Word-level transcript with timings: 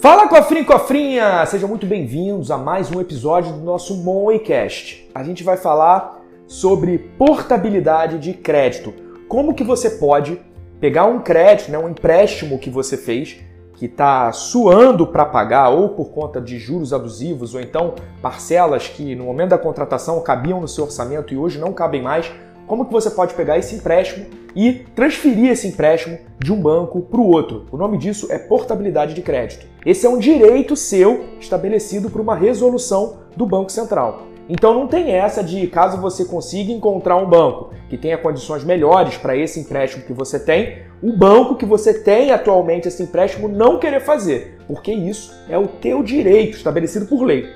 Fala 0.00 0.26
cofrinho 0.28 0.64
cofrinha! 0.64 1.44
Sejam 1.44 1.68
muito 1.68 1.84
bem-vindos 1.84 2.50
a 2.50 2.56
mais 2.56 2.90
um 2.90 3.02
episódio 3.02 3.52
do 3.52 3.60
nosso 3.60 4.02
Moneycast. 4.02 5.06
A 5.14 5.22
gente 5.22 5.44
vai 5.44 5.58
falar 5.58 6.22
sobre 6.46 6.96
portabilidade 7.18 8.18
de 8.18 8.32
crédito. 8.32 8.94
Como 9.28 9.52
que 9.52 9.62
você 9.62 9.90
pode 9.90 10.40
pegar 10.80 11.04
um 11.04 11.20
crédito, 11.20 11.70
né, 11.70 11.76
um 11.76 11.90
empréstimo 11.90 12.58
que 12.58 12.70
você 12.70 12.96
fez, 12.96 13.40
que 13.74 13.84
está 13.84 14.32
suando 14.32 15.06
para 15.06 15.26
pagar 15.26 15.68
ou 15.68 15.90
por 15.90 16.12
conta 16.12 16.40
de 16.40 16.58
juros 16.58 16.94
abusivos 16.94 17.54
ou 17.54 17.60
então 17.60 17.94
parcelas 18.22 18.88
que 18.88 19.14
no 19.14 19.24
momento 19.24 19.50
da 19.50 19.58
contratação 19.58 20.22
cabiam 20.22 20.62
no 20.62 20.68
seu 20.68 20.84
orçamento 20.84 21.34
e 21.34 21.36
hoje 21.36 21.58
não 21.58 21.74
cabem 21.74 22.00
mais, 22.00 22.32
como 22.70 22.84
que 22.84 22.92
você 22.92 23.10
pode 23.10 23.34
pegar 23.34 23.58
esse 23.58 23.74
empréstimo 23.74 24.26
e 24.54 24.86
transferir 24.94 25.50
esse 25.50 25.66
empréstimo 25.66 26.16
de 26.38 26.52
um 26.52 26.62
banco 26.62 27.00
para 27.00 27.20
o 27.20 27.28
outro. 27.28 27.66
O 27.72 27.76
nome 27.76 27.98
disso 27.98 28.28
é 28.30 28.38
portabilidade 28.38 29.12
de 29.12 29.22
crédito. 29.22 29.66
Esse 29.84 30.06
é 30.06 30.08
um 30.08 30.18
direito 30.18 30.76
seu 30.76 31.24
estabelecido 31.40 32.08
por 32.08 32.20
uma 32.20 32.36
resolução 32.36 33.16
do 33.36 33.44
Banco 33.44 33.72
Central. 33.72 34.22
Então 34.48 34.72
não 34.72 34.86
tem 34.86 35.10
essa 35.10 35.42
de 35.42 35.66
caso 35.66 36.00
você 36.00 36.24
consiga 36.24 36.70
encontrar 36.70 37.16
um 37.16 37.28
banco 37.28 37.70
que 37.88 37.98
tenha 37.98 38.16
condições 38.16 38.62
melhores 38.62 39.16
para 39.16 39.36
esse 39.36 39.58
empréstimo 39.58 40.04
que 40.04 40.12
você 40.12 40.38
tem, 40.38 40.82
o 41.02 41.12
banco 41.12 41.56
que 41.56 41.66
você 41.66 41.92
tem 41.92 42.30
atualmente 42.30 42.86
esse 42.86 43.02
empréstimo 43.02 43.48
não 43.48 43.80
querer 43.80 44.00
fazer, 44.00 44.58
porque 44.68 44.92
isso 44.92 45.34
é 45.48 45.58
o 45.58 45.66
teu 45.66 46.04
direito 46.04 46.56
estabelecido 46.56 47.06
por 47.06 47.24
lei. 47.24 47.48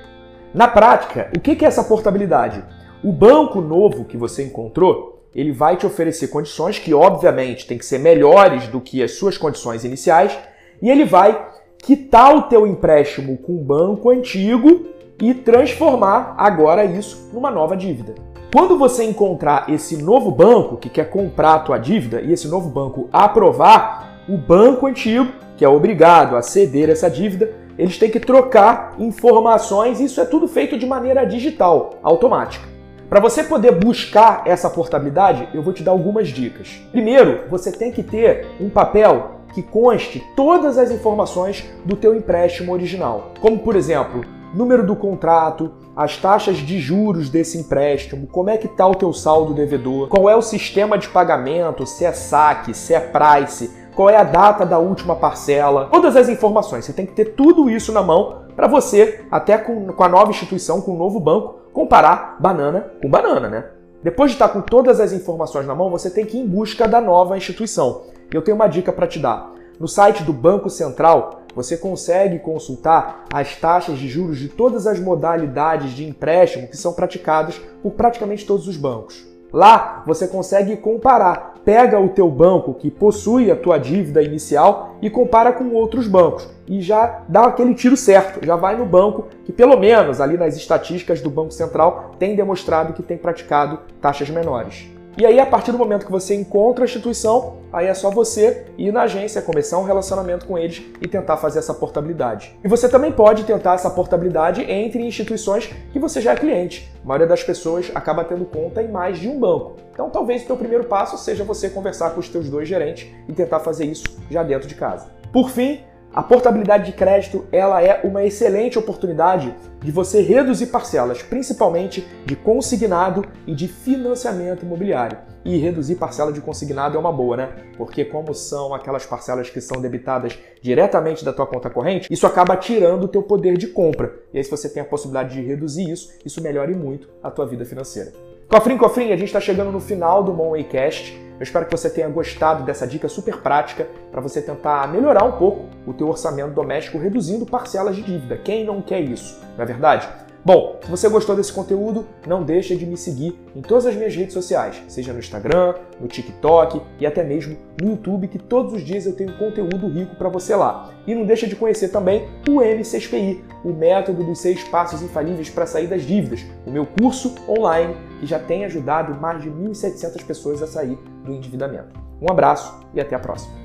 Na 0.53 0.67
prática, 0.67 1.31
o 1.33 1.39
que 1.39 1.63
é 1.63 1.67
essa 1.67 1.85
portabilidade? 1.85 2.61
O 3.05 3.11
banco 3.13 3.61
novo 3.61 4.03
que 4.03 4.17
você 4.17 4.43
encontrou, 4.43 5.14
ele 5.35 5.51
vai 5.51 5.75
te 5.75 5.85
oferecer 5.85 6.29
condições 6.29 6.79
que, 6.79 6.93
obviamente, 6.93 7.67
tem 7.67 7.77
que 7.77 7.85
ser 7.85 7.99
melhores 7.99 8.67
do 8.67 8.79
que 8.79 9.03
as 9.03 9.11
suas 9.11 9.37
condições 9.37 9.83
iniciais, 9.83 10.37
e 10.81 10.89
ele 10.89 11.03
vai 11.03 11.49
quitar 11.77 12.33
o 12.35 12.43
teu 12.43 12.65
empréstimo 12.65 13.37
com 13.37 13.57
o 13.57 13.63
banco 13.63 14.09
antigo 14.09 14.87
e 15.21 15.33
transformar 15.33 16.33
agora 16.37 16.85
isso 16.85 17.29
numa 17.33 17.51
nova 17.51 17.75
dívida. 17.75 18.15
Quando 18.53 18.77
você 18.77 19.03
encontrar 19.03 19.69
esse 19.69 20.01
novo 20.01 20.31
banco 20.31 20.77
que 20.77 20.89
quer 20.89 21.09
comprar 21.09 21.55
a 21.55 21.59
tua 21.59 21.77
dívida 21.77 22.21
e 22.21 22.31
esse 22.31 22.47
novo 22.47 22.69
banco 22.69 23.09
aprovar, 23.11 24.21
o 24.29 24.37
banco 24.37 24.87
antigo, 24.87 25.31
que 25.57 25.65
é 25.65 25.69
obrigado 25.69 26.37
a 26.37 26.41
ceder 26.41 26.89
essa 26.89 27.09
dívida, 27.09 27.53
eles 27.77 27.97
têm 27.97 28.09
que 28.09 28.19
trocar 28.19 28.95
informações, 28.97 29.99
isso 29.99 30.21
é 30.21 30.25
tudo 30.25 30.47
feito 30.47 30.77
de 30.77 30.85
maneira 30.85 31.25
digital, 31.25 31.99
automática. 32.01 32.74
Para 33.09 33.19
você 33.19 33.43
poder 33.43 33.71
buscar 33.71 34.41
essa 34.45 34.67
portabilidade, 34.67 35.47
eu 35.53 35.61
vou 35.61 35.71
te 35.71 35.83
dar 35.83 35.91
algumas 35.91 36.29
dicas. 36.29 36.81
Primeiro, 36.91 37.43
você 37.49 37.71
tem 37.71 37.91
que 37.91 38.01
ter 38.01 38.47
um 38.59 38.67
papel 38.67 39.41
que 39.53 39.61
conste 39.61 40.23
todas 40.35 40.77
as 40.77 40.89
informações 40.89 41.63
do 41.85 41.95
teu 41.95 42.15
empréstimo 42.15 42.73
original, 42.73 43.31
como 43.39 43.59
por 43.59 43.75
exemplo, 43.75 44.25
número 44.53 44.85
do 44.85 44.95
contrato, 44.95 45.71
as 45.95 46.17
taxas 46.17 46.57
de 46.57 46.79
juros 46.79 47.29
desse 47.29 47.57
empréstimo, 47.57 48.27
como 48.27 48.49
é 48.49 48.57
que 48.57 48.65
está 48.65 48.87
o 48.87 48.95
teu 48.95 49.13
saldo 49.13 49.53
devedor, 49.53 50.09
qual 50.09 50.29
é 50.29 50.35
o 50.35 50.41
sistema 50.41 50.97
de 50.97 51.07
pagamento, 51.07 51.85
se 51.85 52.05
é 52.05 52.11
saque, 52.11 52.73
se 52.73 52.93
é 52.93 52.99
price, 52.99 53.71
qual 53.95 54.09
é 54.09 54.17
a 54.17 54.23
data 54.23 54.65
da 54.65 54.79
última 54.79 55.15
parcela, 55.15 55.89
todas 55.91 56.15
as 56.17 56.27
informações. 56.27 56.85
Você 56.85 56.91
tem 56.91 57.05
que 57.05 57.13
ter 57.13 57.35
tudo 57.35 57.69
isso 57.69 57.93
na 57.93 58.01
mão 58.01 58.45
para 58.55 58.67
você, 58.67 59.23
até 59.31 59.57
com, 59.57 59.87
com 59.87 60.03
a 60.03 60.09
nova 60.09 60.31
instituição, 60.31 60.81
com 60.81 60.95
o 60.95 60.97
novo 60.97 61.19
banco, 61.19 61.64
comparar 61.75 62.37
banana 62.39 62.87
com 63.01 63.09
banana, 63.09 63.49
né? 63.49 63.65
Depois 64.01 64.31
de 64.31 64.35
estar 64.35 64.47
com 64.47 64.61
todas 64.61 65.01
as 65.01 65.11
informações 65.11 65.67
na 65.67 65.75
mão, 65.75 65.89
você 65.89 66.09
tem 66.09 66.25
que 66.25 66.37
ir 66.37 66.39
em 66.39 66.47
busca 66.47 66.87
da 66.87 67.01
nova 67.01 67.35
instituição. 67.35 68.03
E 68.31 68.35
eu 68.35 68.41
tenho 68.41 68.55
uma 68.55 68.67
dica 68.67 68.93
para 68.93 69.05
te 69.05 69.19
dar. 69.19 69.51
No 69.77 69.89
site 69.89 70.23
do 70.23 70.31
Banco 70.31 70.69
Central, 70.69 71.41
você 71.53 71.75
consegue 71.75 72.39
consultar 72.39 73.25
as 73.33 73.57
taxas 73.57 73.97
de 73.97 74.07
juros 74.07 74.37
de 74.39 74.47
todas 74.47 74.87
as 74.87 75.01
modalidades 75.01 75.91
de 75.91 76.07
empréstimo 76.07 76.69
que 76.69 76.77
são 76.77 76.93
praticadas 76.93 77.59
por 77.83 77.91
praticamente 77.91 78.45
todos 78.45 78.69
os 78.69 78.77
bancos. 78.77 79.27
Lá 79.51 80.01
você 80.07 80.29
consegue 80.29 80.77
comparar. 80.77 81.54
Pega 81.65 81.99
o 81.99 82.09
teu 82.09 82.29
banco 82.29 82.75
que 82.75 82.91
possui 82.91 83.49
a 83.49 83.55
tua 83.55 83.79
dívida 83.79 84.21
inicial 84.21 84.97
e 85.01 85.09
compara 85.09 85.51
com 85.51 85.71
outros 85.71 86.07
bancos 86.07 86.47
e 86.67 86.79
já 86.79 87.23
dá 87.27 87.45
aquele 87.45 87.73
tiro 87.73 87.97
certo, 87.97 88.45
já 88.45 88.55
vai 88.55 88.77
no 88.77 88.85
banco 88.85 89.27
que 89.43 89.51
pelo 89.51 89.75
menos 89.77 90.21
ali 90.21 90.37
nas 90.37 90.55
estatísticas 90.55 91.21
do 91.21 91.29
Banco 91.29 91.51
Central 91.51 92.15
tem 92.19 92.35
demonstrado 92.35 92.93
que 92.93 93.03
tem 93.03 93.17
praticado 93.17 93.79
taxas 93.99 94.29
menores. 94.29 94.94
E 95.17 95.25
aí, 95.25 95.39
a 95.39 95.45
partir 95.45 95.71
do 95.71 95.77
momento 95.77 96.05
que 96.05 96.11
você 96.11 96.35
encontra 96.35 96.83
a 96.83 96.85
instituição, 96.85 97.55
aí 97.71 97.87
é 97.87 97.93
só 97.93 98.11
você 98.11 98.65
ir 98.77 98.91
na 98.91 99.03
agência, 99.03 99.41
começar 99.41 99.79
um 99.79 99.83
relacionamento 99.83 100.45
com 100.45 100.57
eles 100.57 100.83
e 101.01 101.07
tentar 101.07 101.37
fazer 101.37 101.59
essa 101.59 101.73
portabilidade. 101.73 102.53
E 102.61 102.67
você 102.67 102.89
também 102.89 103.13
pode 103.13 103.45
tentar 103.45 103.75
essa 103.75 103.89
portabilidade 103.89 104.69
entre 104.69 105.01
instituições 105.01 105.73
que 105.93 105.99
você 105.99 106.19
já 106.19 106.33
é 106.33 106.35
cliente. 106.35 106.91
A 107.01 107.07
maioria 107.07 107.27
das 107.27 107.41
pessoas 107.41 107.89
acaba 107.95 108.25
tendo 108.25 108.43
conta 108.43 108.83
em 108.83 108.89
mais 108.89 109.17
de 109.17 109.29
um 109.29 109.39
banco. 109.39 109.77
Então, 109.93 110.09
talvez 110.09 110.43
o 110.43 110.47
teu 110.47 110.57
primeiro 110.57 110.83
passo 110.83 111.17
seja 111.17 111.45
você 111.45 111.69
conversar 111.69 112.09
com 112.09 112.19
os 112.19 112.27
teus 112.27 112.49
dois 112.49 112.67
gerentes 112.67 113.09
e 113.29 113.31
tentar 113.31 113.61
fazer 113.61 113.85
isso 113.85 114.03
já 114.29 114.43
dentro 114.43 114.67
de 114.67 114.75
casa. 114.75 115.07
Por 115.31 115.49
fim, 115.49 115.79
a 116.15 116.23
portabilidade 116.23 116.85
de 116.85 116.93
crédito 116.93 117.45
ela 117.51 117.83
é 117.83 117.99
uma 118.05 118.23
excelente 118.23 118.79
oportunidade 118.79 119.53
de 119.81 119.91
você 119.91 120.21
reduzir 120.21 120.67
parcelas, 120.67 121.21
principalmente 121.21 122.07
de 122.25 122.37
consignado 122.37 123.25
e 123.45 123.53
de 123.53 123.67
financiamento 123.67 124.63
imobiliário. 124.63 125.17
E 125.43 125.57
reduzir 125.57 125.95
parcela 125.95 126.31
de 126.31 126.39
consignado 126.39 126.95
é 126.95 126.99
uma 126.99 127.11
boa, 127.11 127.35
né? 127.35 127.49
Porque 127.77 128.05
como 128.05 128.33
são 128.33 128.73
aquelas 128.73 129.05
parcelas 129.05 129.49
que 129.49 129.59
são 129.59 129.81
debitadas 129.81 130.39
diretamente 130.61 131.25
da 131.25 131.33
tua 131.33 131.45
conta 131.45 131.69
corrente, 131.69 132.07
isso 132.09 132.25
acaba 132.25 132.55
tirando 132.55 133.03
o 133.03 133.09
teu 133.09 133.21
poder 133.21 133.57
de 133.57 133.67
compra. 133.67 134.13
E 134.33 134.37
aí 134.37 134.43
se 134.43 134.49
você 134.49 134.69
tem 134.69 134.81
a 134.81 134.85
possibilidade 134.85 135.35
de 135.35 135.45
reduzir 135.45 135.91
isso, 135.91 136.13
isso 136.25 136.41
melhora 136.41 136.71
muito 136.71 137.09
a 137.21 137.29
tua 137.29 137.45
vida 137.45 137.65
financeira. 137.65 138.13
Cofrinho, 138.47 138.79
cofrinho, 138.79 139.13
a 139.13 139.17
gente 139.17 139.27
está 139.27 139.41
chegando 139.41 139.71
no 139.71 139.81
final 139.81 140.23
do 140.23 140.33
Monwaycast. 140.33 141.24
Eu 141.37 141.43
espero 141.43 141.65
que 141.65 141.71
você 141.71 141.89
tenha 141.89 142.07
gostado 142.07 142.63
dessa 142.63 142.87
dica 142.87 143.09
super 143.09 143.37
prática 143.37 143.87
para 144.11 144.21
você 144.21 144.41
tentar 144.41 144.87
melhorar 144.87 145.23
um 145.25 145.33
pouco 145.33 145.65
o 145.85 145.93
teu 145.93 146.07
orçamento 146.07 146.53
doméstico 146.53 146.97
reduzindo 146.97 147.45
parcelas 147.45 147.95
de 147.95 148.01
dívida. 148.01 148.37
Quem 148.37 148.65
não 148.65 148.81
quer 148.81 149.01
isso, 149.01 149.41
não 149.57 149.63
é 149.63 149.65
verdade? 149.65 150.07
Bom, 150.45 150.77
se 150.83 150.91
você 150.91 151.09
gostou 151.09 151.35
desse 151.35 151.51
conteúdo, 151.51 152.05
não 152.27 152.43
deixe 152.43 152.75
de 152.75 152.85
me 152.85 152.95
seguir 152.95 153.35
em 153.55 153.63
todas 153.63 153.87
as 153.87 153.95
minhas 153.95 154.15
redes 154.15 154.31
sociais, 154.31 154.79
seja 154.87 155.11
no 155.11 155.17
Instagram, 155.17 155.73
no 155.99 156.07
TikTok 156.07 156.79
e 156.99 157.05
até 157.07 157.23
mesmo 157.23 157.57
no 157.81 157.89
YouTube, 157.89 158.27
que 158.27 158.37
todos 158.37 158.73
os 158.73 158.83
dias 158.83 159.07
eu 159.07 159.15
tenho 159.15 159.35
conteúdo 159.39 159.87
rico 159.87 160.15
para 160.15 160.29
você 160.29 160.55
lá. 160.55 160.91
E 161.07 161.15
não 161.15 161.25
deixe 161.25 161.47
de 161.47 161.55
conhecer 161.55 161.89
também 161.89 162.27
o 162.47 162.57
M6PI, 162.57 163.39
o 163.63 163.73
método 163.73 164.23
dos 164.23 164.37
seis 164.37 164.63
passos 164.65 165.01
infalíveis 165.01 165.49
para 165.49 165.65
sair 165.65 165.87
das 165.87 166.03
dívidas, 166.03 166.45
o 166.63 166.69
meu 166.69 166.85
curso 166.85 167.33
online 167.49 167.97
que 168.19 168.27
já 168.27 168.37
tem 168.37 168.65
ajudado 168.65 169.19
mais 169.19 169.41
de 169.41 169.49
1.700 169.49 170.23
pessoas 170.25 170.61
a 170.61 170.67
sair 170.67 170.95
do 171.23 171.33
endividamento. 171.33 171.99
Um 172.21 172.31
abraço 172.31 172.71
e 172.93 173.01
até 173.01 173.15
a 173.15 173.19
próxima. 173.19 173.64